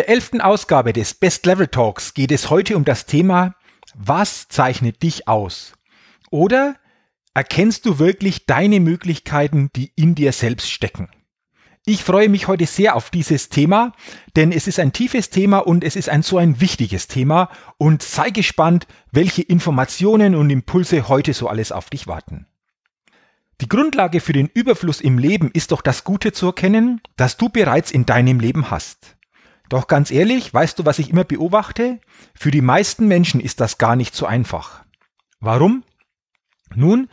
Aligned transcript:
Der 0.00 0.08
elften 0.08 0.40
Ausgabe 0.40 0.94
des 0.94 1.12
Best 1.12 1.44
Level 1.44 1.66
Talks 1.66 2.14
geht 2.14 2.32
es 2.32 2.48
heute 2.48 2.74
um 2.74 2.86
das 2.86 3.04
Thema 3.04 3.54
Was 3.94 4.48
zeichnet 4.48 5.02
dich 5.02 5.28
aus? 5.28 5.74
Oder 6.30 6.76
erkennst 7.34 7.84
du 7.84 7.98
wirklich 7.98 8.46
deine 8.46 8.80
Möglichkeiten, 8.80 9.68
die 9.76 9.92
in 9.96 10.14
dir 10.14 10.32
selbst 10.32 10.70
stecken? 10.70 11.10
Ich 11.84 12.02
freue 12.02 12.30
mich 12.30 12.48
heute 12.48 12.64
sehr 12.64 12.96
auf 12.96 13.10
dieses 13.10 13.50
Thema, 13.50 13.92
denn 14.36 14.52
es 14.52 14.66
ist 14.66 14.78
ein 14.78 14.94
tiefes 14.94 15.28
Thema 15.28 15.58
und 15.58 15.84
es 15.84 15.96
ist 15.96 16.08
ein 16.08 16.22
so 16.22 16.38
ein 16.38 16.62
wichtiges 16.62 17.06
Thema 17.06 17.50
und 17.76 18.02
sei 18.02 18.30
gespannt, 18.30 18.86
welche 19.12 19.42
Informationen 19.42 20.34
und 20.34 20.48
Impulse 20.48 21.10
heute 21.10 21.34
so 21.34 21.46
alles 21.46 21.72
auf 21.72 21.90
dich 21.90 22.06
warten. 22.06 22.46
Die 23.60 23.68
Grundlage 23.68 24.20
für 24.20 24.32
den 24.32 24.46
Überfluss 24.46 25.02
im 25.02 25.18
Leben 25.18 25.50
ist 25.52 25.72
doch 25.72 25.82
das 25.82 26.04
Gute 26.04 26.32
zu 26.32 26.46
erkennen, 26.46 27.02
das 27.16 27.36
du 27.36 27.50
bereits 27.50 27.90
in 27.90 28.06
deinem 28.06 28.40
Leben 28.40 28.70
hast. 28.70 29.18
Doch 29.70 29.86
ganz 29.86 30.10
ehrlich, 30.10 30.52
weißt 30.52 30.78
du, 30.78 30.84
was 30.84 30.98
ich 30.98 31.10
immer 31.10 31.24
beobachte? 31.24 32.00
Für 32.34 32.50
die 32.50 32.60
meisten 32.60 33.06
Menschen 33.06 33.40
ist 33.40 33.60
das 33.60 33.78
gar 33.78 33.96
nicht 33.96 34.14
so 34.16 34.26
einfach. 34.26 34.84
Warum? 35.38 35.84
Nun, 36.74 37.08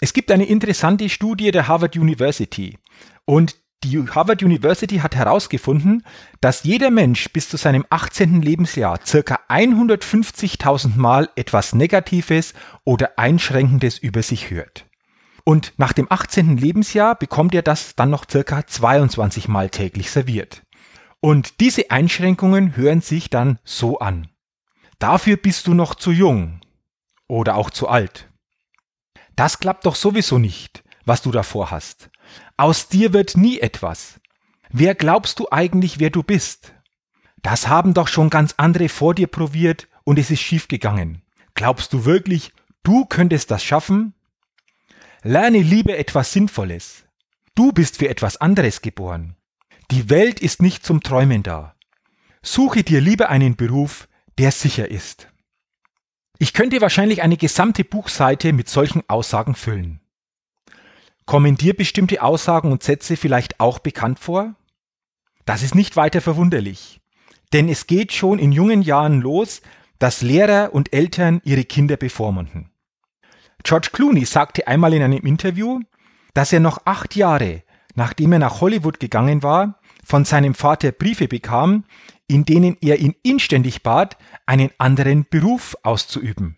es 0.00 0.14
gibt 0.14 0.30
eine 0.30 0.46
interessante 0.46 1.10
Studie 1.10 1.50
der 1.50 1.68
Harvard 1.68 1.96
University 1.96 2.78
und 3.26 3.54
die 3.84 3.98
Harvard 3.98 4.42
University 4.42 4.98
hat 4.98 5.14
herausgefunden, 5.14 6.02
dass 6.40 6.64
jeder 6.64 6.90
Mensch 6.90 7.30
bis 7.32 7.50
zu 7.50 7.58
seinem 7.58 7.84
18. 7.90 8.40
Lebensjahr 8.40 8.98
circa 9.04 9.38
150.000 9.48 10.96
Mal 10.96 11.28
etwas 11.36 11.74
Negatives 11.74 12.54
oder 12.84 13.18
Einschränkendes 13.18 13.98
über 13.98 14.22
sich 14.22 14.50
hört. 14.50 14.86
Und 15.44 15.74
nach 15.76 15.92
dem 15.92 16.10
18. 16.10 16.56
Lebensjahr 16.56 17.14
bekommt 17.14 17.54
er 17.54 17.62
das 17.62 17.94
dann 17.94 18.10
noch 18.10 18.24
circa 18.30 18.66
22 18.66 19.48
Mal 19.48 19.68
täglich 19.68 20.10
serviert. 20.10 20.62
Und 21.20 21.60
diese 21.60 21.90
Einschränkungen 21.90 22.76
hören 22.76 23.02
sich 23.02 23.28
dann 23.30 23.58
so 23.64 23.98
an. 23.98 24.28
Dafür 24.98 25.36
bist 25.36 25.66
du 25.66 25.74
noch 25.74 25.94
zu 25.94 26.12
jung 26.12 26.60
oder 27.28 27.56
auch 27.56 27.70
zu 27.70 27.88
alt. 27.88 28.28
Das 29.36 29.58
klappt 29.58 29.86
doch 29.86 29.94
sowieso 29.94 30.38
nicht, 30.38 30.82
was 31.04 31.22
du 31.22 31.30
davor 31.30 31.70
hast. 31.70 32.10
Aus 32.56 32.88
dir 32.88 33.12
wird 33.12 33.36
nie 33.36 33.60
etwas. 33.60 34.20
Wer 34.70 34.94
glaubst 34.94 35.38
du 35.40 35.48
eigentlich, 35.50 35.98
wer 35.98 36.10
du 36.10 36.22
bist? 36.22 36.74
Das 37.42 37.68
haben 37.68 37.94
doch 37.94 38.08
schon 38.08 38.30
ganz 38.30 38.54
andere 38.56 38.88
vor 38.88 39.14
dir 39.14 39.26
probiert 39.26 39.88
und 40.04 40.18
es 40.18 40.30
ist 40.30 40.40
schiefgegangen. 40.40 41.22
Glaubst 41.54 41.92
du 41.92 42.04
wirklich, 42.04 42.52
du 42.82 43.06
könntest 43.06 43.50
das 43.50 43.64
schaffen? 43.64 44.14
Lerne 45.22 45.58
lieber 45.58 45.98
etwas 45.98 46.32
Sinnvolles. 46.32 47.04
Du 47.54 47.72
bist 47.72 47.96
für 47.98 48.08
etwas 48.08 48.36
anderes 48.36 48.82
geboren. 48.82 49.36
Die 49.90 50.08
Welt 50.08 50.38
ist 50.38 50.62
nicht 50.62 50.86
zum 50.86 51.02
Träumen 51.02 51.42
da. 51.42 51.74
Suche 52.42 52.84
dir 52.84 53.00
lieber 53.00 53.28
einen 53.28 53.56
Beruf, 53.56 54.08
der 54.38 54.52
sicher 54.52 54.88
ist. 54.88 55.28
Ich 56.38 56.52
könnte 56.52 56.80
wahrscheinlich 56.80 57.22
eine 57.22 57.36
gesamte 57.36 57.82
Buchseite 57.82 58.52
mit 58.52 58.68
solchen 58.68 59.02
Aussagen 59.08 59.56
füllen. 59.56 60.00
Kommen 61.26 61.56
dir 61.56 61.74
bestimmte 61.74 62.22
Aussagen 62.22 62.70
und 62.70 62.84
Sätze 62.84 63.16
vielleicht 63.16 63.58
auch 63.58 63.80
bekannt 63.80 64.20
vor? 64.20 64.54
Das 65.44 65.62
ist 65.62 65.74
nicht 65.74 65.96
weiter 65.96 66.20
verwunderlich, 66.20 67.00
denn 67.52 67.68
es 67.68 67.88
geht 67.88 68.12
schon 68.12 68.38
in 68.38 68.52
jungen 68.52 68.82
Jahren 68.82 69.20
los, 69.20 69.60
dass 69.98 70.22
Lehrer 70.22 70.72
und 70.72 70.92
Eltern 70.92 71.40
ihre 71.44 71.64
Kinder 71.64 71.96
bevormunden. 71.96 72.70
George 73.64 73.90
Clooney 73.92 74.24
sagte 74.24 74.68
einmal 74.68 74.94
in 74.94 75.02
einem 75.02 75.26
Interview, 75.26 75.80
dass 76.32 76.52
er 76.52 76.60
noch 76.60 76.86
acht 76.86 77.16
Jahre, 77.16 77.64
nachdem 77.96 78.32
er 78.32 78.38
nach 78.38 78.60
Hollywood 78.60 79.00
gegangen 79.00 79.42
war, 79.42 79.79
von 80.10 80.24
seinem 80.24 80.54
Vater 80.54 80.90
Briefe 80.90 81.28
bekam, 81.28 81.84
in 82.26 82.44
denen 82.44 82.76
er 82.80 82.98
ihn 82.98 83.14
inständig 83.22 83.84
bat, 83.84 84.18
einen 84.44 84.70
anderen 84.76 85.24
Beruf 85.30 85.76
auszuüben. 85.84 86.56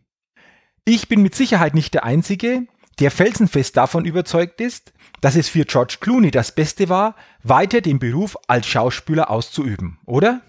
Ich 0.87 1.07
bin 1.07 1.23
mit 1.23 1.35
Sicherheit 1.35 1.75
nicht 1.75 1.93
der 1.93 2.05
Einzige, 2.05 2.67
der 2.99 3.11
felsenfest 3.11 3.77
davon 3.77 4.07
überzeugt 4.07 4.63
ist, 4.63 4.95
dass 5.21 5.37
es 5.37 5.51
für 5.51 5.67
George 5.67 5.99
Clooney 6.01 6.31
das 6.31 6.55
Beste 6.55 6.89
war, 6.89 7.15
weiter 7.43 7.83
den 7.83 7.99
Beruf 7.99 8.39
als 8.49 8.67
Schauspieler 8.67 9.31
auszuüben, 9.31 9.99
oder? 10.07 10.41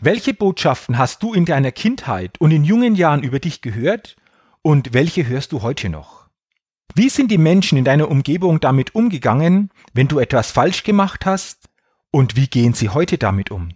Welche 0.00 0.34
Botschaften 0.34 0.98
hast 0.98 1.22
du 1.22 1.32
in 1.34 1.44
deiner 1.44 1.70
Kindheit 1.70 2.40
und 2.40 2.50
in 2.50 2.64
jungen 2.64 2.96
Jahren 2.96 3.22
über 3.22 3.38
dich 3.38 3.62
gehört 3.62 4.16
und 4.62 4.92
welche 4.92 5.26
hörst 5.26 5.52
du 5.52 5.62
heute 5.62 5.88
noch? 5.88 6.26
Wie 6.94 7.10
sind 7.10 7.30
die 7.30 7.38
Menschen 7.38 7.78
in 7.78 7.84
deiner 7.84 8.10
Umgebung 8.10 8.58
damit 8.58 8.96
umgegangen, 8.96 9.70
wenn 9.92 10.08
du 10.08 10.18
etwas 10.18 10.50
falsch 10.50 10.82
gemacht 10.82 11.24
hast 11.24 11.67
und 12.10 12.36
wie 12.36 12.46
gehen 12.46 12.74
Sie 12.74 12.88
heute 12.88 13.18
damit 13.18 13.50
um? 13.50 13.70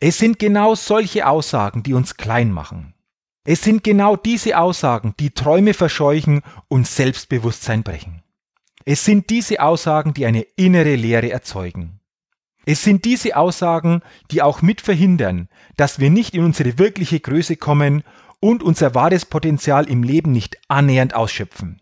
Es 0.00 0.18
sind 0.18 0.38
genau 0.38 0.74
solche 0.74 1.26
Aussagen, 1.26 1.82
die 1.82 1.94
uns 1.94 2.16
klein 2.16 2.50
machen. 2.50 2.94
Es 3.44 3.62
sind 3.62 3.82
genau 3.82 4.16
diese 4.16 4.58
Aussagen, 4.58 5.14
die 5.18 5.30
Träume 5.30 5.74
verscheuchen 5.74 6.42
und 6.68 6.86
Selbstbewusstsein 6.86 7.82
brechen. 7.82 8.22
Es 8.84 9.04
sind 9.04 9.30
diese 9.30 9.60
Aussagen, 9.60 10.14
die 10.14 10.26
eine 10.26 10.42
innere 10.56 10.96
Leere 10.96 11.30
erzeugen. 11.30 12.00
Es 12.64 12.84
sind 12.84 13.04
diese 13.04 13.36
Aussagen, 13.36 14.02
die 14.30 14.42
auch 14.42 14.62
mit 14.62 14.80
verhindern, 14.80 15.48
dass 15.76 15.98
wir 15.98 16.10
nicht 16.10 16.34
in 16.34 16.44
unsere 16.44 16.78
wirkliche 16.78 17.18
Größe 17.18 17.56
kommen 17.56 18.04
und 18.40 18.62
unser 18.62 18.94
wahres 18.94 19.24
Potenzial 19.24 19.88
im 19.88 20.02
Leben 20.02 20.32
nicht 20.32 20.58
annähernd 20.68 21.14
ausschöpfen. 21.14 21.80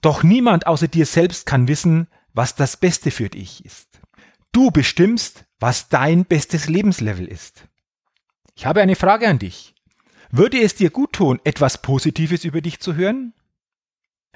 Doch 0.00 0.22
niemand 0.22 0.66
außer 0.66 0.88
dir 0.88 1.06
selbst 1.06 1.46
kann 1.46 1.68
wissen, 1.68 2.08
was 2.32 2.54
das 2.54 2.76
Beste 2.76 3.10
für 3.10 3.28
dich 3.28 3.64
ist. 3.64 4.00
Du 4.56 4.70
bestimmst, 4.70 5.44
was 5.60 5.90
dein 5.90 6.24
bestes 6.24 6.66
Lebenslevel 6.66 7.28
ist. 7.28 7.68
Ich 8.54 8.64
habe 8.64 8.80
eine 8.80 8.96
Frage 8.96 9.28
an 9.28 9.38
dich. 9.38 9.74
Würde 10.30 10.62
es 10.62 10.74
dir 10.74 10.88
gut 10.88 11.12
tun, 11.12 11.38
etwas 11.44 11.82
Positives 11.82 12.42
über 12.42 12.62
dich 12.62 12.80
zu 12.80 12.94
hören? 12.94 13.34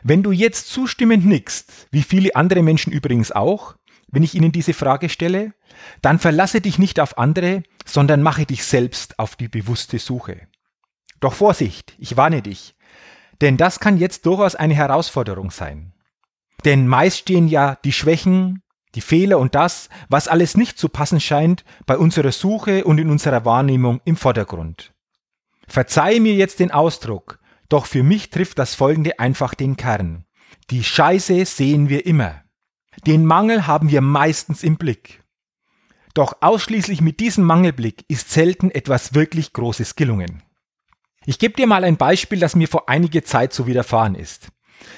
Wenn 0.03 0.23
du 0.23 0.31
jetzt 0.31 0.69
zustimmend 0.69 1.25
nickst, 1.25 1.89
wie 1.91 2.03
viele 2.03 2.37
andere 2.37 2.63
Menschen 2.63 2.93
übrigens 2.93 3.33
auch, 3.33 3.77
wenn 4.09 4.23
ich 4.23 4.35
ihnen 4.35 4.53
diese 4.53 4.75
Frage 4.75 5.09
stelle, 5.09 5.55
dann 6.03 6.19
verlasse 6.19 6.61
dich 6.61 6.79
nicht 6.79 7.01
auf 7.01 7.17
andere, 7.17 7.63
sondern 7.87 8.23
mache 8.23 8.45
dich 8.45 8.63
selbst 8.63 9.19
auf 9.19 9.37
die 9.37 9.49
bewusste 9.49 9.99
Suche. 9.99 10.49
Doch 11.21 11.33
Vorsicht, 11.33 11.95
ich 11.97 12.19
warne 12.19 12.43
dich, 12.43 12.75
denn 13.41 13.57
das 13.57 13.81
kann 13.81 13.97
jetzt 13.97 14.27
durchaus 14.27 14.55
eine 14.55 14.75
Herausforderung 14.75 15.51
sein. 15.51 15.95
Denn 16.67 16.87
meist 16.87 17.21
stehen 17.21 17.49
ja 17.49 17.79
die 17.85 17.93
Schwächen, 17.93 18.63
die 18.95 19.01
Fehler 19.01 19.39
und 19.39 19.55
das, 19.55 19.89
was 20.09 20.29
alles 20.29 20.57
nicht 20.57 20.79
zu 20.79 20.89
passen 20.89 21.21
scheint, 21.21 21.65
bei 21.87 21.97
unserer 21.97 22.33
Suche 22.33 22.85
und 22.85 22.99
in 22.99 23.11
unserer 23.11 23.45
Wahrnehmung 23.45 24.01
im 24.05 24.17
Vordergrund. 24.17 24.93
Verzeih 25.69 26.19
mir 26.19 26.35
jetzt 26.35 26.59
den 26.59 26.73
Ausdruck, 26.73 27.39
doch 27.69 27.87
für 27.87 28.03
mich 28.03 28.31
trifft 28.31 28.59
das 28.59 28.75
folgende 28.75 29.19
einfach 29.19 29.55
den 29.55 29.77
Kern. 29.77 30.25
Die 30.71 30.83
Scheiße 30.83 31.45
sehen 31.47 31.89
wir 31.89 32.07
immer. 32.07 32.43
Den 33.07 33.25
Mangel 33.25 33.67
haben 33.67 33.91
wir 33.91 34.01
meistens 34.01 34.63
im 34.63 34.77
Blick. 34.77 35.23
Doch 36.15 36.35
ausschließlich 36.41 37.01
mit 37.01 37.21
diesem 37.21 37.45
Mangelblick 37.45 38.05
ist 38.09 38.31
selten 38.31 38.71
etwas 38.71 39.15
wirklich 39.15 39.53
Großes 39.53 39.95
gelungen. 39.95 40.43
Ich 41.25 41.39
gebe 41.39 41.55
dir 41.55 41.67
mal 41.67 41.85
ein 41.85 41.97
Beispiel, 41.97 42.41
das 42.41 42.57
mir 42.57 42.67
vor 42.67 42.89
einiger 42.89 43.23
Zeit 43.23 43.53
so 43.53 43.67
widerfahren 43.67 44.17
ist. 44.17 44.49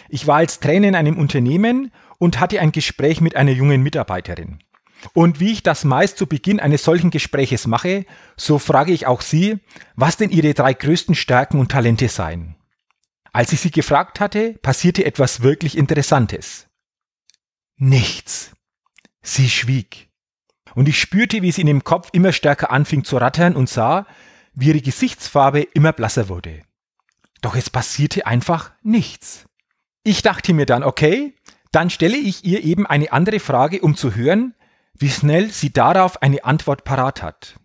Ich 0.09 0.27
war 0.27 0.37
als 0.37 0.61
Trainer 0.61 0.89
in 0.89 0.95
einem 0.95 1.19
Unternehmen 1.19 1.93
und 2.23 2.39
hatte 2.39 2.61
ein 2.61 2.71
Gespräch 2.71 3.21
mit 3.21 3.35
einer 3.35 3.51
jungen 3.51 3.83
Mitarbeiterin. 3.83 4.61
Und 5.13 5.41
wie 5.41 5.51
ich 5.51 5.65
das 5.65 5.83
meist 5.83 6.17
zu 6.17 6.29
Beginn 6.29 6.61
eines 6.61 6.85
solchen 6.85 7.11
Gespräches 7.11 7.67
mache, 7.67 8.07
so 8.37 8.61
frage 8.61 8.93
ich 8.93 9.09
auch 9.09 9.23
sie, 9.23 9.59
was 9.97 10.19
denn 10.19 10.31
ihre 10.31 10.55
drei 10.55 10.73
größten 10.73 11.17
Stärken 11.17 11.59
und 11.59 11.73
Talente 11.73 12.09
seien. 12.09 12.55
Als 13.33 13.53
ich 13.53 13.61
sie 13.61 13.73
gefragt 13.73 14.21
hatte, 14.21 14.53
passierte 14.63 15.05
etwas 15.05 15.43
wirklich 15.43 15.77
Interessantes. 15.77 16.69
Nichts. 17.75 18.53
Sie 19.23 19.51
schwieg. 19.51 20.09
Und 20.77 20.89
ich 20.89 21.01
spürte, 21.01 21.43
wie 21.43 21.51
sie 21.51 21.63
in 21.63 21.67
dem 21.67 21.83
Kopf 21.83 22.11
immer 22.13 22.31
stärker 22.31 22.71
anfing 22.71 23.03
zu 23.03 23.17
rattern 23.17 23.57
und 23.57 23.69
sah, 23.69 24.07
wie 24.55 24.69
ihre 24.69 24.81
Gesichtsfarbe 24.81 25.63
immer 25.75 25.93
blasser 25.93 26.29
wurde. 26.29 26.63
Doch 27.41 27.57
es 27.57 27.69
passierte 27.69 28.29
einfach 28.29 28.71
nichts. 28.85 29.47
Ich 30.05 30.23
dachte 30.23 30.53
mir 30.53 30.67
dann, 30.67 30.83
okay, 30.83 31.35
Dann 31.73 31.91
stelle 31.91 32.17
ich 32.17 32.45
ihr 32.45 32.63
eben 32.63 32.87
eine 32.87 33.13
andere 33.13 33.41
Frage, 33.41 33.81
um 33.81 33.97
zu 33.97 34.15
hören, 34.15 34.55
wie 34.95 35.11
schnell 35.11 35.51
sie 35.51 35.73
darauf 35.73 36.23
eine 36.23 36.45
Antwort 36.45 36.85
parat 36.85 37.23
hat. 37.23 37.59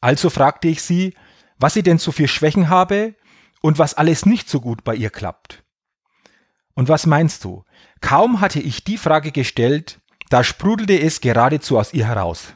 Also 0.00 0.30
fragte 0.30 0.68
ich 0.68 0.82
sie, 0.82 1.14
was 1.58 1.74
sie 1.74 1.82
denn 1.82 1.98
so 1.98 2.12
für 2.12 2.28
Schwächen 2.28 2.68
habe 2.68 3.14
und 3.60 3.78
was 3.78 3.94
alles 3.94 4.26
nicht 4.26 4.48
so 4.48 4.60
gut 4.60 4.84
bei 4.84 4.94
ihr 4.94 5.10
klappt. 5.10 5.62
Und 6.74 6.88
was 6.88 7.06
meinst 7.06 7.44
du? 7.44 7.64
Kaum 8.00 8.40
hatte 8.40 8.60
ich 8.60 8.84
die 8.84 8.98
Frage 8.98 9.32
gestellt, 9.32 10.00
da 10.28 10.42
sprudelte 10.42 11.00
es 11.00 11.20
geradezu 11.20 11.78
aus 11.78 11.94
ihr 11.94 12.06
heraus. 12.06 12.54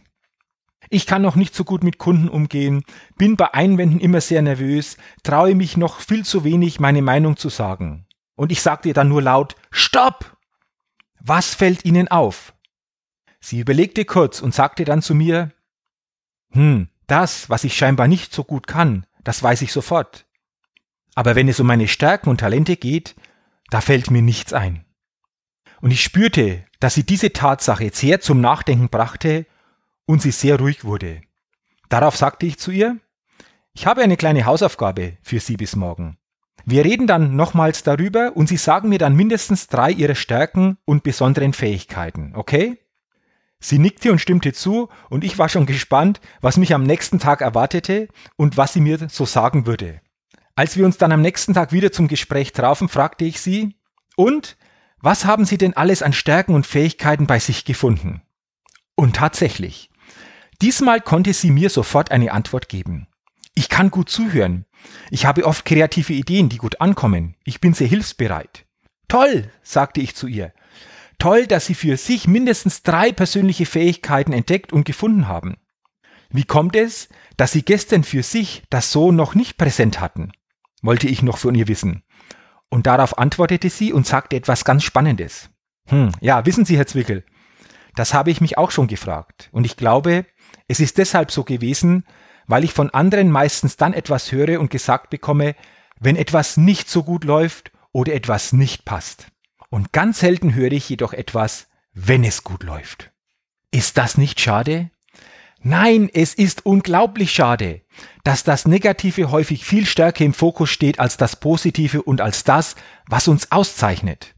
Ich 0.91 1.07
kann 1.07 1.23
noch 1.23 1.37
nicht 1.37 1.55
so 1.55 1.65
gut 1.65 1.85
mit 1.85 1.99
Kunden 1.99 2.29
umgehen, 2.29 2.85
bin 3.17 3.37
bei 3.37 3.55
Einwänden 3.55 4.01
immer 4.01 4.21
sehr 4.21 4.43
nervös, 4.43 4.97
traue 5.23 5.55
mich 5.55 5.77
noch 5.77 6.01
viel 6.01 6.25
zu 6.25 6.43
wenig, 6.43 6.81
meine 6.81 7.01
Meinung 7.01 7.37
zu 7.37 7.49
sagen. 7.49 8.07
Und 8.35 8.51
ich 8.51 8.61
sagte 8.61 8.93
dann 8.93 9.09
nur 9.09 9.23
laut, 9.23 9.55
Stopp! 9.71 10.37
Was 11.21 11.55
fällt 11.55 11.85
Ihnen 11.85 12.09
auf? 12.09 12.55
Sie 13.41 13.61
überlegte 13.61 14.05
kurz 14.05 14.41
und 14.41 14.55
sagte 14.55 14.85
dann 14.85 15.03
zu 15.03 15.15
mir, 15.15 15.53
Hm, 16.53 16.89
das, 17.07 17.49
was 17.49 17.65
ich 17.65 17.77
scheinbar 17.77 18.09
nicht 18.09 18.33
so 18.33 18.45
gut 18.45 18.67
kann, 18.67 19.07
das 19.23 19.43
weiß 19.43 19.63
ich 19.63 19.73
sofort. 19.73 20.27
Aber 21.15 21.35
wenn 21.37 21.49
es 21.49 21.61
um 21.61 21.67
meine 21.67 21.89
Stärken 21.89 22.29
und 22.29 22.39
Talente 22.39 22.77
geht, 22.77 23.17
da 23.71 23.81
fällt 23.81 24.11
mir 24.11 24.23
nichts 24.23 24.53
ein. 24.53 24.85
Und 25.81 25.91
ich 25.91 26.03
spürte, 26.03 26.65
dass 26.79 26.95
sie 26.95 27.05
diese 27.05 27.33
Tatsache 27.33 27.91
sehr 27.93 28.21
zum 28.21 28.41
Nachdenken 28.41 28.89
brachte 28.89 29.47
und 30.07 30.23
sie 30.23 30.31
sehr 30.31 30.59
ruhig 30.59 30.85
wurde. 30.85 31.23
Darauf 31.89 32.17
sagte 32.17 32.47
ich 32.47 32.59
zu 32.59 32.71
ihr, 32.71 32.99
ich 33.73 33.87
habe 33.87 34.03
eine 34.03 34.17
kleine 34.17 34.47
Hausaufgabe 34.47 35.19
für 35.23 35.41
Sie 35.41 35.57
bis 35.57 35.77
morgen. 35.77 36.20
Wir 36.65 36.85
reden 36.85 37.07
dann 37.07 37.37
nochmals 37.37 37.83
darüber 37.83 38.37
und 38.37 38.49
Sie 38.49 38.57
sagen 38.57 38.89
mir 38.89 38.99
dann 38.99 39.17
mindestens 39.17 39.67
drei 39.69 39.91
Ihrer 39.91 40.15
Stärken 40.15 40.79
und 40.85 41.03
besonderen 41.03 41.53
Fähigkeiten, 41.53 42.33
okay? 42.35 42.79
Sie 43.59 43.79
nickte 43.79 44.11
und 44.11 44.21
stimmte 44.21 44.53
zu 44.53 44.89
und 45.11 45.23
ich 45.23 45.39
war 45.39 45.49
schon 45.49 45.67
gespannt, 45.67 46.21
was 46.41 46.57
mich 46.57 46.75
am 46.75 46.83
nächsten 46.83 47.19
Tag 47.19 47.43
erwartete 47.43 48.09
und 48.37 48.57
was 48.57 48.73
sie 48.73 48.81
mir 48.81 48.99
so 49.11 49.27
sagen 49.27 49.67
würde. 49.67 50.01
Als 50.55 50.77
wir 50.77 50.87
uns 50.87 50.97
dann 50.97 51.13
am 51.13 51.21
nächsten 51.21 51.53
Tag 51.53 51.73
wieder 51.73 51.93
zum 51.93 52.09
Gespräch 52.09 52.53
trafen, 52.53 52.89
fragte 52.89 53.25
ich 53.25 53.41
sie, 53.41 53.77
und 54.17 54.57
was 55.03 55.25
haben 55.25 55.47
Sie 55.47 55.57
denn 55.57 55.75
alles 55.75 56.03
an 56.03 56.13
Stärken 56.13 56.55
und 56.55 56.67
Fähigkeiten 56.67 57.27
bei 57.27 57.39
sich 57.39 57.65
gefunden? 57.65 58.23
Und 58.97 59.17
tatsächlich, 59.17 59.91
Diesmal 60.63 61.01
konnte 61.01 61.33
sie 61.33 61.51
mir 61.51 61.71
sofort 61.71 62.11
eine 62.11 62.33
Antwort 62.33 62.69
geben. 62.69 63.07
Ich 63.61 63.69
kann 63.69 63.91
gut 63.91 64.09
zuhören. 64.09 64.65
Ich 65.11 65.27
habe 65.27 65.45
oft 65.45 65.67
kreative 65.67 66.15
Ideen, 66.15 66.49
die 66.49 66.57
gut 66.57 66.81
ankommen. 66.81 67.37
Ich 67.45 67.61
bin 67.61 67.75
sehr 67.75 67.89
hilfsbereit. 67.89 68.65
Toll, 69.07 69.53
sagte 69.63 70.01
ich 70.01 70.17
zu 70.17 70.29
ihr. 70.29 70.55
Toll, 71.19 71.47
dass 71.47 71.67
Sie 71.67 71.75
für 71.75 71.99
sich 71.99 72.27
mindestens 72.27 72.83
drei 72.83 73.13
persönliche 73.13 73.67
Fähigkeiten 73.67 74.33
entdeckt 74.33 74.73
und 74.73 74.87
gefunden 74.87 75.29
haben. 75.29 75.59
Wie 76.31 76.45
kommt 76.45 76.75
es, 76.75 77.11
dass 77.37 77.53
Sie 77.53 77.63
gestern 77.63 78.03
für 78.03 78.23
sich 78.23 78.63
das 78.71 78.93
so 78.93 79.13
noch 79.13 79.35
nicht 79.35 79.59
präsent 79.59 80.01
hatten? 80.01 80.33
wollte 80.81 81.07
ich 81.07 81.23
noch 81.23 81.37
von 81.37 81.55
ihr 81.55 81.69
wissen. 81.69 82.03
Und 82.71 82.87
darauf 82.87 83.19
antwortete 83.19 83.69
sie 83.69 83.93
und 83.93 84.07
sagte 84.07 84.37
etwas 84.37 84.65
ganz 84.65 84.85
Spannendes. 84.85 85.51
Hm, 85.89 86.13
ja, 86.23 86.47
wissen 86.47 86.65
Sie, 86.65 86.79
Herr 86.79 86.87
Zwickel, 86.87 87.25
das 87.95 88.15
habe 88.15 88.31
ich 88.31 88.41
mich 88.41 88.57
auch 88.57 88.71
schon 88.71 88.87
gefragt. 88.87 89.51
Und 89.53 89.67
ich 89.67 89.77
glaube, 89.77 90.25
es 90.67 90.81
ist 90.81 90.97
deshalb 90.97 91.31
so 91.31 91.45
gewesen, 91.45 92.07
weil 92.51 92.65
ich 92.65 92.73
von 92.73 92.91
anderen 92.91 93.31
meistens 93.31 93.77
dann 93.77 93.93
etwas 93.93 94.33
höre 94.33 94.59
und 94.61 94.71
gesagt 94.71 95.09
bekomme, 95.11 95.55
wenn 96.01 96.17
etwas 96.17 96.57
nicht 96.57 96.91
so 96.91 97.05
gut 97.05 97.25
läuft 97.25 97.71
oder 97.93 98.13
etwas 98.13 98.53
nicht 98.53 98.85
passt. 98.85 99.29
Und 99.69 99.93
ganz 99.93 100.19
selten 100.19 100.55
höre 100.55 100.73
ich 100.73 100.89
jedoch 100.89 101.13
etwas, 101.13 101.69
wenn 101.93 102.25
es 102.25 102.43
gut 102.43 102.65
läuft. 102.65 103.13
Ist 103.71 103.99
das 103.99 104.19
nicht 104.19 104.41
schade? 104.41 104.91
Nein, 105.63 106.11
es 106.13 106.35
ist 106.35 106.67
unglaublich 106.67 107.33
schade, 107.33 107.83
dass 108.25 108.43
das 108.43 108.67
Negative 108.67 109.31
häufig 109.31 109.65
viel 109.65 109.87
stärker 109.87 110.25
im 110.25 110.35
Fokus 110.35 110.71
steht 110.71 110.99
als 110.99 111.19
das 111.19 111.37
Positive 111.37 112.03
und 112.03 112.21
als 112.21 112.43
das, 112.43 112.75
was 113.07 113.29
uns 113.29 113.53
auszeichnet. 113.53 114.35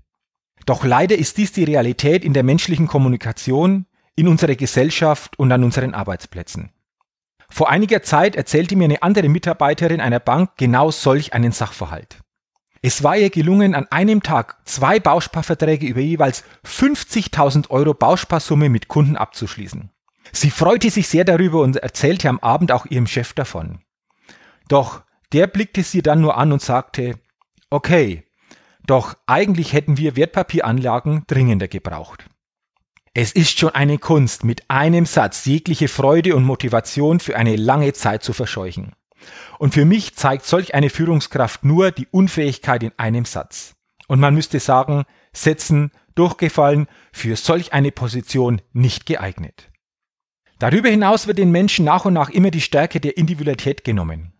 Doch 0.66 0.84
leider 0.84 1.16
ist 1.16 1.38
dies 1.38 1.52
die 1.52 1.64
Realität 1.64 2.24
in 2.24 2.34
der 2.34 2.42
menschlichen 2.42 2.88
Kommunikation, 2.88 3.86
in 4.16 4.28
unserer 4.28 4.56
Gesellschaft 4.56 5.38
und 5.38 5.50
an 5.50 5.64
unseren 5.64 5.94
Arbeitsplätzen. 5.94 6.72
Vor 7.52 7.68
einiger 7.68 8.02
Zeit 8.02 8.34
erzählte 8.34 8.76
mir 8.76 8.84
eine 8.84 9.02
andere 9.02 9.28
Mitarbeiterin 9.28 10.00
einer 10.00 10.20
Bank 10.20 10.52
genau 10.56 10.90
solch 10.90 11.34
einen 11.34 11.52
Sachverhalt. 11.52 12.16
Es 12.80 13.02
war 13.02 13.14
ihr 13.18 13.28
gelungen, 13.28 13.74
an 13.74 13.86
einem 13.90 14.22
Tag 14.22 14.56
zwei 14.64 14.98
Bausparverträge 14.98 15.86
über 15.86 16.00
jeweils 16.00 16.44
50.000 16.64 17.68
Euro 17.68 17.92
Bausparsumme 17.92 18.70
mit 18.70 18.88
Kunden 18.88 19.18
abzuschließen. 19.18 19.90
Sie 20.32 20.50
freute 20.50 20.88
sich 20.88 21.08
sehr 21.08 21.26
darüber 21.26 21.60
und 21.60 21.76
erzählte 21.76 22.30
am 22.30 22.40
Abend 22.40 22.72
auch 22.72 22.86
ihrem 22.86 23.06
Chef 23.06 23.34
davon. 23.34 23.80
Doch 24.68 25.02
der 25.32 25.46
blickte 25.46 25.82
sie 25.82 26.00
dann 26.00 26.22
nur 26.22 26.38
an 26.38 26.52
und 26.52 26.62
sagte, 26.62 27.18
okay, 27.68 28.24
doch 28.86 29.14
eigentlich 29.26 29.74
hätten 29.74 29.98
wir 29.98 30.16
Wertpapieranlagen 30.16 31.24
dringender 31.26 31.68
gebraucht. 31.68 32.24
Es 33.14 33.32
ist 33.32 33.58
schon 33.58 33.70
eine 33.70 33.98
Kunst, 33.98 34.42
mit 34.42 34.70
einem 34.70 35.04
Satz 35.04 35.44
jegliche 35.44 35.88
Freude 35.88 36.34
und 36.34 36.44
Motivation 36.44 37.20
für 37.20 37.36
eine 37.36 37.56
lange 37.56 37.92
Zeit 37.92 38.22
zu 38.22 38.32
verscheuchen. 38.32 38.92
Und 39.58 39.74
für 39.74 39.84
mich 39.84 40.14
zeigt 40.14 40.46
solch 40.46 40.74
eine 40.74 40.88
Führungskraft 40.88 41.62
nur 41.62 41.90
die 41.90 42.08
Unfähigkeit 42.10 42.82
in 42.82 42.92
einem 42.96 43.26
Satz. 43.26 43.74
Und 44.08 44.18
man 44.18 44.34
müsste 44.34 44.60
sagen, 44.60 45.04
Sätzen, 45.34 45.90
durchgefallen, 46.14 46.86
für 47.12 47.36
solch 47.36 47.74
eine 47.74 47.92
Position 47.92 48.62
nicht 48.72 49.04
geeignet. 49.04 49.70
Darüber 50.58 50.88
hinaus 50.88 51.26
wird 51.26 51.38
den 51.38 51.50
Menschen 51.50 51.84
nach 51.84 52.06
und 52.06 52.14
nach 52.14 52.30
immer 52.30 52.50
die 52.50 52.60
Stärke 52.62 52.98
der 52.98 53.18
Individualität 53.18 53.84
genommen. 53.84 54.32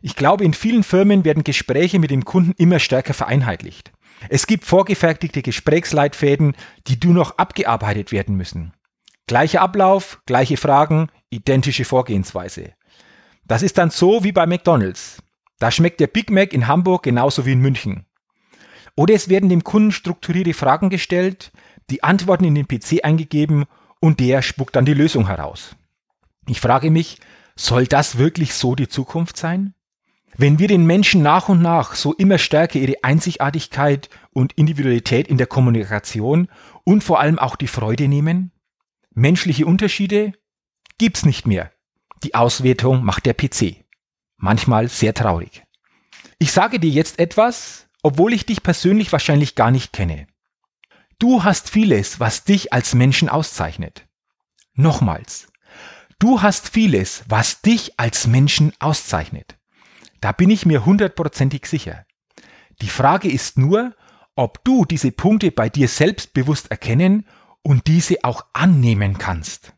Ich 0.00 0.14
glaube, 0.14 0.44
in 0.44 0.54
vielen 0.54 0.84
Firmen 0.84 1.24
werden 1.24 1.42
Gespräche 1.42 1.98
mit 1.98 2.12
den 2.12 2.24
Kunden 2.24 2.54
immer 2.56 2.78
stärker 2.78 3.14
vereinheitlicht. 3.14 3.90
Es 4.28 4.46
gibt 4.46 4.64
vorgefertigte 4.64 5.42
Gesprächsleitfäden, 5.42 6.54
die 6.86 6.98
nur 7.04 7.14
noch 7.14 7.38
abgearbeitet 7.38 8.12
werden 8.12 8.36
müssen. 8.36 8.72
Gleicher 9.26 9.60
Ablauf, 9.60 10.22
gleiche 10.26 10.56
Fragen, 10.56 11.08
identische 11.30 11.84
Vorgehensweise. 11.84 12.72
Das 13.44 13.62
ist 13.62 13.78
dann 13.78 13.90
so 13.90 14.24
wie 14.24 14.32
bei 14.32 14.46
McDonald's. 14.46 15.22
Da 15.58 15.70
schmeckt 15.70 16.00
der 16.00 16.06
Big 16.06 16.30
Mac 16.30 16.52
in 16.52 16.66
Hamburg 16.66 17.02
genauso 17.02 17.46
wie 17.46 17.52
in 17.52 17.60
München. 17.60 18.06
Oder 18.96 19.14
es 19.14 19.28
werden 19.28 19.48
dem 19.48 19.64
Kunden 19.64 19.92
strukturierte 19.92 20.54
Fragen 20.54 20.90
gestellt, 20.90 21.52
die 21.90 22.02
Antworten 22.02 22.44
in 22.44 22.54
den 22.54 22.66
PC 22.66 23.04
eingegeben 23.04 23.66
und 24.00 24.20
der 24.20 24.42
spuckt 24.42 24.74
dann 24.74 24.86
die 24.86 24.94
Lösung 24.94 25.26
heraus. 25.26 25.76
Ich 26.48 26.60
frage 26.60 26.90
mich, 26.90 27.18
soll 27.56 27.86
das 27.86 28.18
wirklich 28.18 28.54
so 28.54 28.74
die 28.74 28.88
Zukunft 28.88 29.36
sein? 29.36 29.74
Wenn 30.38 30.58
wir 30.58 30.68
den 30.68 30.84
Menschen 30.84 31.22
nach 31.22 31.48
und 31.48 31.62
nach 31.62 31.94
so 31.94 32.12
immer 32.12 32.36
stärker 32.36 32.78
ihre 32.78 33.02
Einzigartigkeit 33.02 34.10
und 34.32 34.52
Individualität 34.52 35.28
in 35.28 35.38
der 35.38 35.46
Kommunikation 35.46 36.48
und 36.84 37.02
vor 37.02 37.20
allem 37.20 37.38
auch 37.38 37.56
die 37.56 37.68
Freude 37.68 38.06
nehmen, 38.06 38.52
menschliche 39.14 39.64
Unterschiede 39.64 40.32
gibt's 40.98 41.24
nicht 41.24 41.46
mehr. 41.46 41.72
Die 42.22 42.34
Auswertung 42.34 43.02
macht 43.02 43.24
der 43.24 43.32
PC. 43.32 43.86
Manchmal 44.36 44.88
sehr 44.88 45.14
traurig. 45.14 45.64
Ich 46.38 46.52
sage 46.52 46.78
dir 46.78 46.90
jetzt 46.90 47.18
etwas, 47.18 47.88
obwohl 48.02 48.34
ich 48.34 48.44
dich 48.44 48.62
persönlich 48.62 49.12
wahrscheinlich 49.12 49.54
gar 49.54 49.70
nicht 49.70 49.94
kenne. 49.94 50.26
Du 51.18 51.44
hast 51.44 51.70
vieles, 51.70 52.20
was 52.20 52.44
dich 52.44 52.74
als 52.74 52.94
Menschen 52.94 53.30
auszeichnet. 53.30 54.06
Nochmals. 54.74 55.48
Du 56.18 56.42
hast 56.42 56.68
vieles, 56.68 57.24
was 57.26 57.62
dich 57.62 57.98
als 57.98 58.26
Menschen 58.26 58.74
auszeichnet. 58.80 59.56
Da 60.26 60.32
bin 60.32 60.50
ich 60.50 60.66
mir 60.66 60.84
hundertprozentig 60.84 61.66
sicher. 61.66 62.04
Die 62.82 62.88
Frage 62.88 63.30
ist 63.30 63.58
nur, 63.58 63.94
ob 64.34 64.64
du 64.64 64.84
diese 64.84 65.12
Punkte 65.12 65.52
bei 65.52 65.68
dir 65.68 65.86
selbst 65.86 66.34
bewusst 66.34 66.68
erkennen 66.68 67.28
und 67.62 67.86
diese 67.86 68.24
auch 68.24 68.44
annehmen 68.52 69.18
kannst. 69.18 69.76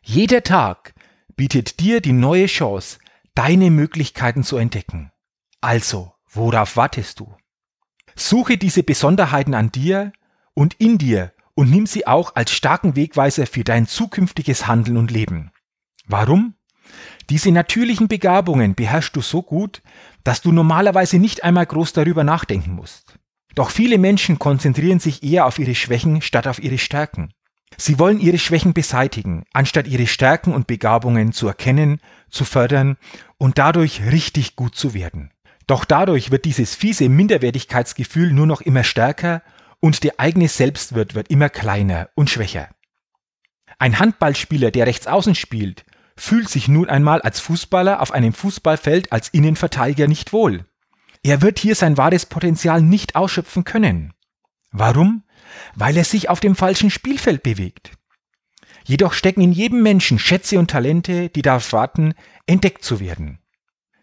Jeder 0.00 0.44
Tag 0.44 0.94
bietet 1.34 1.80
dir 1.80 2.00
die 2.00 2.12
neue 2.12 2.46
Chance, 2.46 3.00
deine 3.34 3.72
Möglichkeiten 3.72 4.44
zu 4.44 4.56
entdecken. 4.56 5.10
Also, 5.60 6.12
worauf 6.30 6.76
wartest 6.76 7.18
du? 7.18 7.34
Suche 8.14 8.58
diese 8.58 8.84
Besonderheiten 8.84 9.52
an 9.52 9.72
dir 9.72 10.12
und 10.54 10.74
in 10.74 10.96
dir 10.96 11.32
und 11.54 11.72
nimm 11.72 11.86
sie 11.86 12.06
auch 12.06 12.36
als 12.36 12.52
starken 12.52 12.94
Wegweiser 12.94 13.48
für 13.48 13.64
dein 13.64 13.88
zukünftiges 13.88 14.68
Handeln 14.68 14.96
und 14.96 15.10
Leben. 15.10 15.50
Warum? 16.06 16.54
Diese 17.32 17.50
natürlichen 17.50 18.08
Begabungen 18.08 18.74
beherrschst 18.74 19.16
du 19.16 19.22
so 19.22 19.40
gut, 19.40 19.80
dass 20.22 20.42
du 20.42 20.52
normalerweise 20.52 21.18
nicht 21.18 21.44
einmal 21.44 21.64
groß 21.64 21.94
darüber 21.94 22.24
nachdenken 22.24 22.72
musst. 22.72 23.18
Doch 23.54 23.70
viele 23.70 23.96
Menschen 23.96 24.38
konzentrieren 24.38 25.00
sich 25.00 25.22
eher 25.22 25.46
auf 25.46 25.58
ihre 25.58 25.74
Schwächen 25.74 26.20
statt 26.20 26.46
auf 26.46 26.62
ihre 26.62 26.76
Stärken. 26.76 27.32
Sie 27.78 27.98
wollen 27.98 28.20
ihre 28.20 28.36
Schwächen 28.36 28.74
beseitigen, 28.74 29.44
anstatt 29.54 29.86
ihre 29.86 30.06
Stärken 30.06 30.52
und 30.52 30.66
Begabungen 30.66 31.32
zu 31.32 31.48
erkennen, 31.48 32.02
zu 32.28 32.44
fördern 32.44 32.98
und 33.38 33.56
dadurch 33.56 34.02
richtig 34.12 34.54
gut 34.54 34.74
zu 34.74 34.92
werden. 34.92 35.30
Doch 35.66 35.86
dadurch 35.86 36.32
wird 36.32 36.44
dieses 36.44 36.74
fiese 36.74 37.08
Minderwertigkeitsgefühl 37.08 38.30
nur 38.34 38.46
noch 38.46 38.60
immer 38.60 38.84
stärker 38.84 39.40
und 39.80 40.04
der 40.04 40.20
eigene 40.20 40.48
Selbstwert 40.48 41.14
wird 41.14 41.30
immer 41.30 41.48
kleiner 41.48 42.10
und 42.14 42.28
schwächer. 42.28 42.68
Ein 43.78 43.98
Handballspieler, 43.98 44.70
der 44.70 44.86
rechts 44.86 45.06
außen 45.06 45.34
spielt, 45.34 45.86
fühlt 46.16 46.48
sich 46.48 46.68
nun 46.68 46.88
einmal 46.88 47.22
als 47.22 47.40
Fußballer 47.40 48.00
auf 48.00 48.12
einem 48.12 48.32
Fußballfeld 48.32 49.12
als 49.12 49.28
Innenverteidiger 49.28 50.08
nicht 50.08 50.32
wohl. 50.32 50.66
Er 51.22 51.42
wird 51.42 51.58
hier 51.58 51.74
sein 51.74 51.96
wahres 51.96 52.26
Potenzial 52.26 52.82
nicht 52.82 53.14
ausschöpfen 53.14 53.64
können. 53.64 54.12
Warum? 54.70 55.22
Weil 55.74 55.96
er 55.96 56.04
sich 56.04 56.28
auf 56.28 56.40
dem 56.40 56.56
falschen 56.56 56.90
Spielfeld 56.90 57.42
bewegt. 57.42 57.92
Jedoch 58.84 59.12
stecken 59.12 59.42
in 59.42 59.52
jedem 59.52 59.82
Menschen 59.82 60.18
Schätze 60.18 60.58
und 60.58 60.70
Talente, 60.70 61.28
die 61.28 61.42
darauf 61.42 61.72
warten, 61.72 62.14
entdeckt 62.46 62.84
zu 62.84 62.98
werden. 62.98 63.38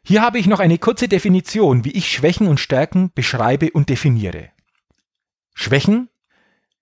Hier 0.04 0.22
habe 0.22 0.40
ich 0.40 0.48
noch 0.48 0.60
eine 0.60 0.78
kurze 0.78 1.08
Definition, 1.08 1.84
wie 1.84 1.92
ich 1.92 2.10
Schwächen 2.10 2.48
und 2.48 2.60
Stärken 2.60 3.12
beschreibe 3.14 3.72
und 3.72 3.90
definiere. 3.90 4.50
Schwächen? 5.54 6.10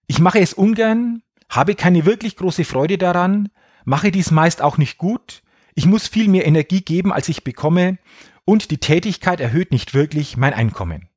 Ich 0.06 0.20
mache 0.20 0.40
es 0.40 0.54
ungern, 0.54 1.24
habe 1.50 1.76
keine 1.76 2.06
wirklich 2.06 2.36
große 2.36 2.64
Freude 2.64 2.98
daran, 2.98 3.50
mache 3.88 4.12
dies 4.12 4.32
meist 4.32 4.62
auch 4.62 4.78
nicht 4.78 4.98
gut, 4.98 5.44
ich 5.74 5.86
muss 5.86 6.10
viel 6.10 6.28
mehr 6.28 6.46
Energie 6.46 6.82
geben, 6.82 7.14
als 7.14 7.30
ich 7.30 7.46
bekomme, 7.46 8.00
und 8.44 8.70
die 8.70 8.80
Tätigkeit 8.80 9.40
erhöht 9.40 9.72
nicht 9.72 9.94
wirklich 9.94 10.36
mein 10.36 10.54
Einkommen. 10.54 11.08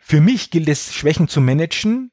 Für 0.00 0.20
mich 0.20 0.50
gilt 0.50 0.68
es, 0.68 0.94
Schwächen 0.94 1.26
zu 1.26 1.40
managen, 1.40 2.12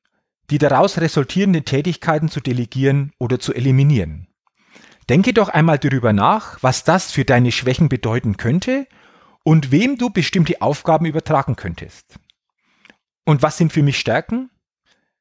die 0.49 0.57
daraus 0.57 0.97
resultierenden 0.97 1.63
Tätigkeiten 1.63 2.27
zu 2.29 2.41
delegieren 2.41 3.11
oder 3.19 3.39
zu 3.39 3.53
eliminieren. 3.53 4.27
Denke 5.09 5.31
doch 5.31 5.49
einmal 5.49 5.77
darüber 5.77 6.11
nach, 6.11 6.61
was 6.63 6.83
das 6.83 7.11
für 7.11 7.23
deine 7.23 7.51
Schwächen 7.51 7.87
bedeuten 7.87 8.35
könnte 8.35 8.87
und 9.43 9.71
wem 9.71 9.97
du 9.97 10.09
bestimmte 10.09 10.61
Aufgaben 10.61 11.05
übertragen 11.05 11.55
könntest. 11.55 12.19
Und 13.25 13.43
was 13.43 13.57
sind 13.57 13.71
für 13.71 13.83
mich 13.83 13.99
Stärken? 13.99 14.49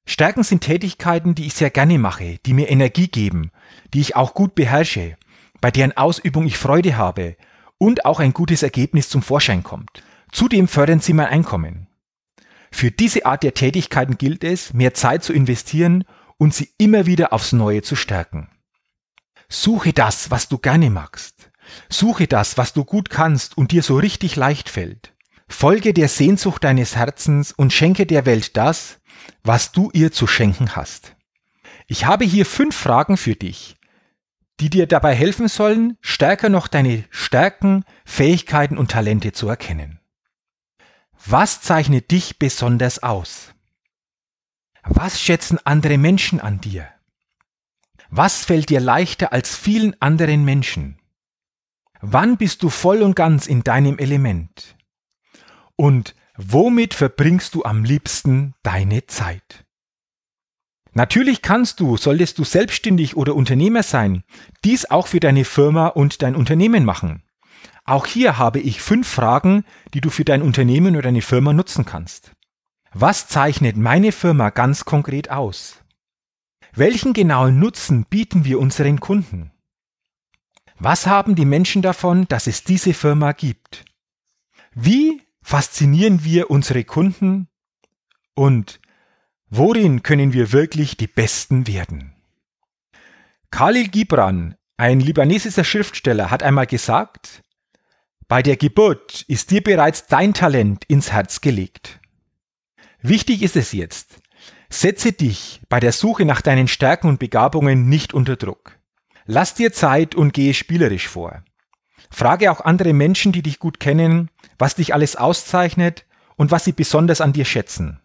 Stärken 0.06 0.44
sind 0.44 0.60
Tätigkeiten, 0.60 1.34
die 1.34 1.46
ich 1.46 1.54
sehr 1.54 1.70
gerne 1.70 1.98
mache, 1.98 2.38
die 2.46 2.54
mir 2.54 2.70
Energie 2.70 3.08
geben, 3.08 3.50
die 3.92 4.00
ich 4.00 4.14
auch 4.14 4.34
gut 4.34 4.54
beherrsche, 4.54 5.16
bei 5.60 5.72
deren 5.72 5.96
Ausübung 5.96 6.46
ich 6.46 6.58
Freude 6.58 6.96
habe 6.96 7.36
und 7.78 8.04
auch 8.04 8.20
ein 8.20 8.32
gutes 8.32 8.62
Ergebnis 8.62 9.08
zum 9.08 9.22
Vorschein 9.22 9.64
kommt. 9.64 10.04
Zudem 10.30 10.68
fördern 10.68 11.00
sie 11.00 11.12
mein 11.12 11.26
Einkommen. 11.26 11.88
Für 12.70 12.90
diese 12.90 13.26
Art 13.26 13.42
der 13.42 13.54
Tätigkeiten 13.54 14.16
gilt 14.16 14.44
es, 14.44 14.72
mehr 14.72 14.94
Zeit 14.94 15.24
zu 15.24 15.32
investieren 15.32 16.04
und 16.36 16.54
sie 16.54 16.70
immer 16.78 17.06
wieder 17.06 17.32
aufs 17.32 17.52
Neue 17.52 17.82
zu 17.82 17.96
stärken. 17.96 18.48
Suche 19.48 19.92
das, 19.92 20.30
was 20.30 20.48
du 20.48 20.58
gerne 20.58 20.90
magst. 20.90 21.50
Suche 21.88 22.26
das, 22.26 22.58
was 22.58 22.72
du 22.72 22.84
gut 22.84 23.10
kannst 23.10 23.56
und 23.56 23.72
dir 23.72 23.82
so 23.82 23.96
richtig 23.96 24.36
leicht 24.36 24.68
fällt. 24.68 25.14
Folge 25.48 25.94
der 25.94 26.08
Sehnsucht 26.08 26.64
deines 26.64 26.96
Herzens 26.96 27.52
und 27.52 27.72
schenke 27.72 28.06
der 28.06 28.26
Welt 28.26 28.56
das, 28.56 28.98
was 29.42 29.72
du 29.72 29.90
ihr 29.92 30.12
zu 30.12 30.26
schenken 30.26 30.76
hast. 30.76 31.14
Ich 31.86 32.04
habe 32.04 32.24
hier 32.24 32.46
fünf 32.46 32.76
Fragen 32.76 33.16
für 33.16 33.34
dich, 33.34 33.76
die 34.60 34.70
dir 34.70 34.86
dabei 34.86 35.14
helfen 35.14 35.48
sollen, 35.48 35.96
stärker 36.00 36.48
noch 36.48 36.66
deine 36.66 37.04
Stärken, 37.10 37.84
Fähigkeiten 38.04 38.78
und 38.78 38.90
Talente 38.90 39.32
zu 39.32 39.48
erkennen. 39.48 40.00
Was 41.24 41.60
zeichnet 41.60 42.10
dich 42.10 42.38
besonders 42.38 43.02
aus? 43.02 43.54
Was 44.82 45.20
schätzen 45.20 45.58
andere 45.64 45.98
Menschen 45.98 46.40
an 46.40 46.60
dir? 46.60 46.88
Was 48.08 48.44
fällt 48.44 48.70
dir 48.70 48.80
leichter 48.80 49.32
als 49.32 49.56
vielen 49.56 50.00
anderen 50.00 50.44
Menschen? 50.44 50.98
Wann 52.00 52.36
bist 52.36 52.62
du 52.62 52.70
voll 52.70 53.02
und 53.02 53.16
ganz 53.16 53.46
in 53.46 53.62
deinem 53.62 53.98
Element? 53.98 54.76
Und 55.76 56.14
womit 56.36 56.94
verbringst 56.94 57.54
du 57.54 57.64
am 57.64 57.84
liebsten 57.84 58.54
deine 58.62 59.06
Zeit? 59.06 59.64
Natürlich 60.92 61.42
kannst 61.42 61.80
du, 61.80 61.96
solltest 61.98 62.38
du 62.38 62.44
selbstständig 62.44 63.16
oder 63.16 63.34
Unternehmer 63.34 63.82
sein, 63.82 64.24
dies 64.64 64.90
auch 64.90 65.08
für 65.08 65.20
deine 65.20 65.44
Firma 65.44 65.88
und 65.88 66.22
dein 66.22 66.34
Unternehmen 66.34 66.86
machen. 66.86 67.22
Auch 67.84 68.06
hier 68.06 68.38
habe 68.38 68.60
ich 68.60 68.80
fünf 68.80 69.06
Fragen, 69.06 69.64
die 69.92 70.00
du 70.00 70.08
für 70.08 70.24
dein 70.24 70.40
Unternehmen 70.40 70.94
oder 70.94 71.02
deine 71.02 71.20
Firma 71.20 71.52
nutzen 71.52 71.84
kannst. 71.84 72.32
Was 72.94 73.28
zeichnet 73.28 73.76
meine 73.76 74.10
Firma 74.10 74.48
ganz 74.48 74.86
konkret 74.86 75.30
aus? 75.30 75.82
Welchen 76.72 77.12
genauen 77.12 77.58
Nutzen 77.58 78.06
bieten 78.06 78.46
wir 78.46 78.58
unseren 78.58 78.98
Kunden? 79.00 79.52
Was 80.78 81.06
haben 81.06 81.34
die 81.34 81.44
Menschen 81.44 81.82
davon, 81.82 82.26
dass 82.28 82.46
es 82.46 82.64
diese 82.64 82.94
Firma 82.94 83.32
gibt? 83.32 83.84
Wie 84.74 85.25
faszinieren 85.46 86.24
wir 86.24 86.50
unsere 86.50 86.82
Kunden? 86.82 87.46
Und 88.34 88.80
worin 89.48 90.02
können 90.02 90.32
wir 90.32 90.50
wirklich 90.50 90.96
die 90.96 91.06
Besten 91.06 91.68
werden? 91.68 92.16
Khalil 93.52 93.86
Gibran, 93.86 94.56
ein 94.76 94.98
libanesischer 94.98 95.62
Schriftsteller, 95.62 96.32
hat 96.32 96.42
einmal 96.42 96.66
gesagt, 96.66 97.44
bei 98.26 98.42
der 98.42 98.56
Geburt 98.56 99.24
ist 99.28 99.52
dir 99.52 99.62
bereits 99.62 100.08
dein 100.08 100.34
Talent 100.34 100.84
ins 100.88 101.12
Herz 101.12 101.40
gelegt. 101.40 102.00
Wichtig 103.00 103.42
ist 103.42 103.54
es 103.54 103.70
jetzt, 103.70 104.18
setze 104.68 105.12
dich 105.12 105.60
bei 105.68 105.78
der 105.78 105.92
Suche 105.92 106.24
nach 106.24 106.42
deinen 106.42 106.66
Stärken 106.66 107.08
und 107.08 107.20
Begabungen 107.20 107.88
nicht 107.88 108.12
unter 108.12 108.34
Druck. 108.34 108.80
Lass 109.26 109.54
dir 109.54 109.72
Zeit 109.72 110.16
und 110.16 110.34
gehe 110.34 110.54
spielerisch 110.54 111.06
vor. 111.06 111.44
Frage 112.10 112.50
auch 112.50 112.60
andere 112.60 112.92
Menschen, 112.92 113.30
die 113.30 113.42
dich 113.42 113.60
gut 113.60 113.78
kennen, 113.78 114.30
was 114.58 114.74
dich 114.74 114.94
alles 114.94 115.16
auszeichnet 115.16 116.04
und 116.36 116.50
was 116.50 116.64
sie 116.64 116.72
besonders 116.72 117.20
an 117.20 117.32
dir 117.32 117.44
schätzen. 117.44 118.00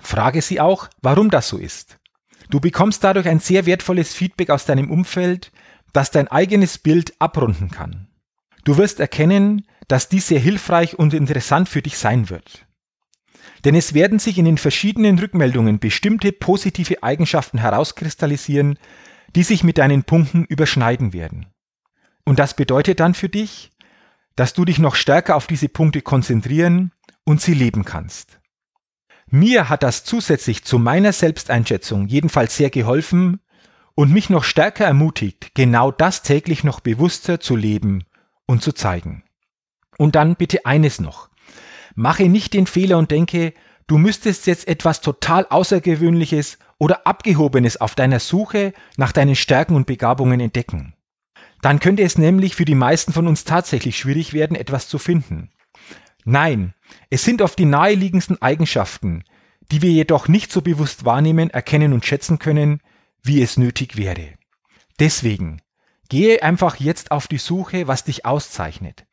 Frage 0.00 0.42
sie 0.42 0.60
auch, 0.60 0.88
warum 1.02 1.30
das 1.30 1.48
so 1.48 1.58
ist. 1.58 1.98
Du 2.48 2.60
bekommst 2.60 3.04
dadurch 3.04 3.28
ein 3.28 3.38
sehr 3.38 3.66
wertvolles 3.66 4.14
Feedback 4.14 4.50
aus 4.50 4.64
deinem 4.64 4.90
Umfeld, 4.90 5.52
das 5.92 6.10
dein 6.10 6.28
eigenes 6.28 6.78
Bild 6.78 7.14
abrunden 7.20 7.70
kann. 7.70 8.08
Du 8.64 8.76
wirst 8.76 9.00
erkennen, 9.00 9.66
dass 9.88 10.08
dies 10.08 10.28
sehr 10.28 10.40
hilfreich 10.40 10.98
und 10.98 11.14
interessant 11.14 11.68
für 11.68 11.82
dich 11.82 11.98
sein 11.98 12.30
wird. 12.30 12.66
Denn 13.64 13.74
es 13.74 13.94
werden 13.94 14.18
sich 14.18 14.38
in 14.38 14.44
den 14.44 14.58
verschiedenen 14.58 15.18
Rückmeldungen 15.18 15.78
bestimmte 15.78 16.32
positive 16.32 17.02
Eigenschaften 17.02 17.58
herauskristallisieren, 17.58 18.78
die 19.34 19.42
sich 19.42 19.64
mit 19.64 19.78
deinen 19.78 20.04
Punkten 20.04 20.44
überschneiden 20.44 21.12
werden. 21.12 21.46
Und 22.24 22.38
das 22.38 22.54
bedeutet 22.54 23.00
dann 23.00 23.14
für 23.14 23.28
dich, 23.28 23.70
dass 24.36 24.54
du 24.54 24.64
dich 24.64 24.78
noch 24.78 24.94
stärker 24.94 25.36
auf 25.36 25.46
diese 25.46 25.68
Punkte 25.68 26.02
konzentrieren 26.02 26.92
und 27.24 27.40
sie 27.40 27.54
leben 27.54 27.84
kannst. 27.84 28.40
Mir 29.28 29.68
hat 29.68 29.82
das 29.82 30.04
zusätzlich 30.04 30.64
zu 30.64 30.78
meiner 30.78 31.12
Selbsteinschätzung 31.12 32.08
jedenfalls 32.08 32.56
sehr 32.56 32.70
geholfen 32.70 33.40
und 33.94 34.12
mich 34.12 34.30
noch 34.30 34.44
stärker 34.44 34.86
ermutigt, 34.86 35.54
genau 35.54 35.92
das 35.92 36.22
täglich 36.22 36.64
noch 36.64 36.80
bewusster 36.80 37.38
zu 37.38 37.54
leben 37.54 38.04
und 38.46 38.62
zu 38.62 38.72
zeigen. 38.72 39.22
Und 39.98 40.16
dann 40.16 40.34
bitte 40.34 40.66
eines 40.66 41.00
noch. 41.00 41.28
Mache 41.94 42.28
nicht 42.28 42.54
den 42.54 42.66
Fehler 42.66 42.98
und 42.98 43.10
denke, 43.10 43.52
du 43.86 43.98
müsstest 43.98 44.46
jetzt 44.46 44.66
etwas 44.66 45.00
total 45.00 45.46
Außergewöhnliches 45.48 46.58
oder 46.78 47.06
Abgehobenes 47.06 47.80
auf 47.80 47.94
deiner 47.94 48.18
Suche 48.18 48.72
nach 48.96 49.12
deinen 49.12 49.36
Stärken 49.36 49.76
und 49.76 49.86
Begabungen 49.86 50.40
entdecken. 50.40 50.94
Dann 51.62 51.80
könnte 51.80 52.02
es 52.02 52.18
nämlich 52.18 52.54
für 52.54 52.64
die 52.64 52.74
meisten 52.74 53.12
von 53.12 53.26
uns 53.26 53.44
tatsächlich 53.44 53.98
schwierig 53.98 54.32
werden, 54.32 54.56
etwas 54.56 54.88
zu 54.88 54.98
finden. 54.98 55.50
Nein, 56.24 56.74
es 57.10 57.24
sind 57.24 57.42
oft 57.42 57.58
die 57.58 57.64
naheliegendsten 57.64 58.40
Eigenschaften, 58.40 59.24
die 59.70 59.82
wir 59.82 59.90
jedoch 59.90 60.28
nicht 60.28 60.52
so 60.52 60.62
bewusst 60.62 61.04
wahrnehmen, 61.04 61.50
erkennen 61.50 61.92
und 61.92 62.04
schätzen 62.04 62.38
können, 62.38 62.80
wie 63.22 63.42
es 63.42 63.56
nötig 63.56 63.96
wäre. 63.96 64.34
Deswegen 64.98 65.60
Gehe 66.10 66.42
einfach 66.42 66.76
jetzt 66.76 67.12
auf 67.12 67.28
die 67.28 67.38
Suche, 67.38 67.86
was 67.86 68.02
dich 68.02 68.26
auszeichnet. 68.26 69.06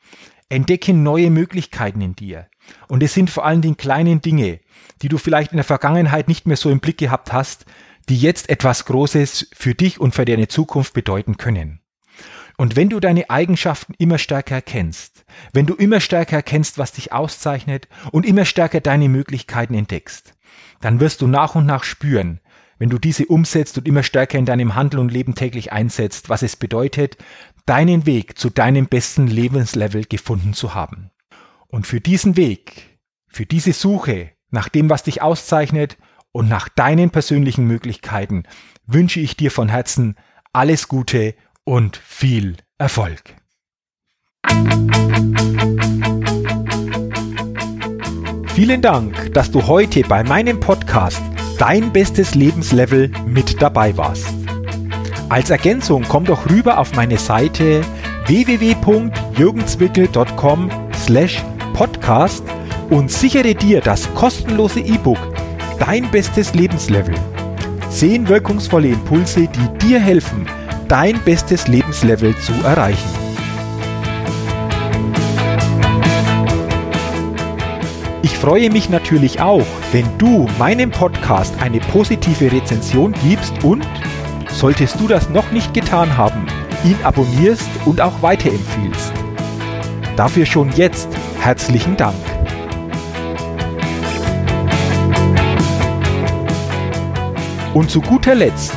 Entdecke 0.49 0.93
neue 0.93 1.29
Möglichkeiten 1.29 2.01
in 2.01 2.15
dir. 2.15 2.47
Und 2.87 3.03
es 3.03 3.13
sind 3.13 3.29
vor 3.29 3.45
allem 3.45 3.61
die 3.61 3.75
kleinen 3.75 4.19
Dinge, 4.21 4.59
die 5.03 5.07
du 5.07 5.19
vielleicht 5.19 5.51
in 5.51 5.57
der 5.57 5.63
Vergangenheit 5.63 6.27
nicht 6.27 6.47
mehr 6.47 6.57
so 6.57 6.71
im 6.71 6.79
Blick 6.79 6.97
gehabt 6.97 7.31
hast, 7.31 7.65
die 8.09 8.17
jetzt 8.17 8.49
etwas 8.49 8.85
Großes 8.85 9.51
für 9.53 9.75
dich 9.75 9.99
und 9.99 10.15
für 10.15 10.25
deine 10.25 10.47
Zukunft 10.47 10.93
bedeuten 10.93 11.37
können. 11.37 11.81
Und 12.57 12.75
wenn 12.75 12.89
du 12.89 12.99
deine 12.99 13.29
Eigenschaften 13.29 13.93
immer 13.99 14.17
stärker 14.17 14.55
erkennst, 14.55 15.25
wenn 15.53 15.67
du 15.67 15.75
immer 15.75 15.99
stärker 15.99 16.37
erkennst, 16.37 16.79
was 16.79 16.91
dich 16.91 17.13
auszeichnet 17.13 17.87
und 18.11 18.25
immer 18.25 18.45
stärker 18.45 18.81
deine 18.81 19.09
Möglichkeiten 19.09 19.75
entdeckst, 19.75 20.33
dann 20.81 20.99
wirst 20.99 21.21
du 21.21 21.27
nach 21.27 21.53
und 21.53 21.67
nach 21.67 21.83
spüren, 21.83 22.39
wenn 22.79 22.89
du 22.89 22.97
diese 22.97 23.27
umsetzt 23.27 23.77
und 23.77 23.87
immer 23.87 24.01
stärker 24.01 24.39
in 24.39 24.45
deinem 24.45 24.73
Handel 24.73 24.99
und 24.99 25.11
Leben 25.11 25.35
täglich 25.35 25.71
einsetzt, 25.71 26.29
was 26.29 26.41
es 26.41 26.55
bedeutet, 26.55 27.17
deinen 27.67 28.07
Weg 28.07 28.39
zu 28.39 28.49
deinem 28.49 28.87
besten 28.87 29.27
Lebenslevel 29.27 30.05
gefunden 30.05 30.53
zu 30.53 30.73
haben. 30.73 31.11
Und 31.67 31.85
für 31.85 32.01
diesen 32.01 32.37
Weg, 32.37 32.99
für 33.27 33.45
diese 33.45 33.73
Suche 33.73 34.31
nach 34.49 34.69
dem, 34.69 34.89
was 34.89 35.03
dich 35.03 35.21
auszeichnet 35.21 35.97
und 36.31 36.49
nach 36.49 36.69
deinen 36.69 37.11
persönlichen 37.11 37.65
Möglichkeiten 37.67 38.43
wünsche 38.85 39.19
ich 39.19 39.35
dir 39.37 39.51
von 39.51 39.69
Herzen 39.69 40.15
alles 40.53 40.87
Gute 40.87 41.35
und 41.67 41.97
viel 41.97 42.55
Erfolg. 42.77 43.35
Vielen 48.53 48.81
Dank, 48.81 49.33
dass 49.33 49.51
du 49.51 49.67
heute 49.67 50.03
bei 50.03 50.23
meinem 50.23 50.61
Podcast 50.61 51.21
Dein 51.59 51.91
bestes 51.91 52.35
Lebenslevel 52.35 53.11
mit 53.25 53.61
dabei 53.61 53.97
warst. 53.97 54.33
Als 55.27 55.49
Ergänzung 55.49 56.05
komm 56.07 56.23
doch 56.23 56.49
rüber 56.49 56.77
auf 56.77 56.95
meine 56.95 57.17
Seite 57.17 57.81
www.jürgenzwickel.com 58.27 60.69
slash 60.95 61.43
podcast 61.73 62.45
und 62.89 63.11
sichere 63.11 63.55
dir 63.55 63.81
das 63.81 64.07
kostenlose 64.13 64.79
E-Book 64.79 65.19
Dein 65.79 66.09
bestes 66.11 66.53
Lebenslevel. 66.53 67.15
Zehn 67.89 68.25
wirkungsvolle 68.27 68.89
Impulse, 68.89 69.47
die 69.47 69.67
dir 69.79 69.99
helfen, 69.99 70.45
dein 70.87 71.19
bestes 71.23 71.67
Lebenslevel 71.67 72.35
zu 72.37 72.53
erreichen. 72.63 73.09
Ich 78.21 78.37
freue 78.37 78.69
mich 78.69 78.89
natürlich 78.89 79.41
auch, 79.41 79.65
wenn 79.91 80.05
du 80.17 80.47
meinem 80.57 80.91
Podcast 80.91 81.53
eine 81.61 81.79
positive 81.79 82.51
Rezension 82.51 83.13
gibst 83.23 83.63
und, 83.63 83.87
solltest 84.51 84.99
du 84.99 85.07
das 85.07 85.29
noch 85.29 85.51
nicht 85.51 85.73
getan 85.73 86.17
haben, 86.17 86.45
ihn 86.83 86.97
abonnierst 87.03 87.69
und 87.85 87.99
auch 87.99 88.21
weiterempfiehlst. 88.21 89.11
Dafür 90.15 90.45
schon 90.45 90.71
jetzt 90.73 91.09
herzlichen 91.39 91.97
Dank. 91.97 92.15
Und 97.73 97.91
zu 97.91 98.01
guter 98.01 98.33
Letzt, 98.33 98.75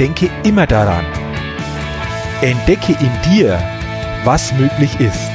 denke 0.00 0.28
immer 0.42 0.66
daran, 0.66 1.04
entdecke 2.42 2.92
in 3.00 3.30
dir, 3.30 3.58
was 4.24 4.52
möglich 4.54 4.98
ist. 5.00 5.30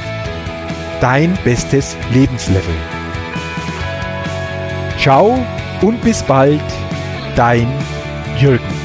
Dein 1.00 1.36
bestes 1.42 1.96
Lebenslevel. 2.12 2.74
Ciao 4.98 5.38
und 5.80 6.00
bis 6.02 6.22
bald, 6.22 6.60
dein 7.34 7.68
Jürgen. 8.38 8.77